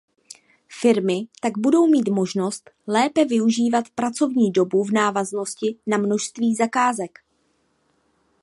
Firmy 0.81 1.27
tak 1.41 1.57
budou 1.57 1.87
mít 1.87 2.07
možnost 2.07 2.69
lépe 2.87 3.25
využívat 3.25 3.85
pracovní 3.95 4.51
dobu 4.51 4.83
v 4.83 4.91
návaznosti 4.91 5.79
na 5.87 5.97
množství 5.97 6.55
zakázek. 6.55 7.19